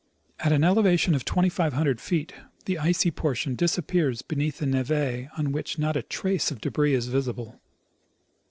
[0.39, 2.33] At an elevation of 2,500 feet
[2.65, 7.05] the icy portion disappears beneath the neve on which not a trace of debris is
[7.05, 7.61] visible.